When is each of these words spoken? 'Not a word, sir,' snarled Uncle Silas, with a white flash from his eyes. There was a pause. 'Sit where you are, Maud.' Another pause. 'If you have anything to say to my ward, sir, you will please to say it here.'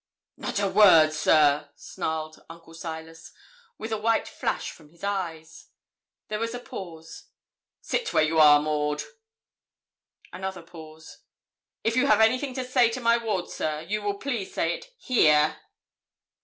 'Not 0.35 0.59
a 0.59 0.67
word, 0.67 1.13
sir,' 1.13 1.69
snarled 1.75 2.43
Uncle 2.49 2.73
Silas, 2.73 3.31
with 3.77 3.91
a 3.91 3.99
white 3.99 4.27
flash 4.27 4.71
from 4.71 4.89
his 4.89 5.03
eyes. 5.03 5.67
There 6.27 6.39
was 6.39 6.55
a 6.55 6.59
pause. 6.59 7.25
'Sit 7.81 8.11
where 8.11 8.23
you 8.23 8.39
are, 8.39 8.59
Maud.' 8.59 9.03
Another 10.33 10.63
pause. 10.63 11.19
'If 11.83 11.95
you 11.95 12.07
have 12.07 12.19
anything 12.19 12.55
to 12.55 12.65
say 12.65 12.89
to 12.89 12.99
my 12.99 13.17
ward, 13.19 13.51
sir, 13.51 13.81
you 13.81 14.01
will 14.01 14.15
please 14.17 14.47
to 14.47 14.53
say 14.55 14.73
it 14.73 14.87
here.' 14.97 15.57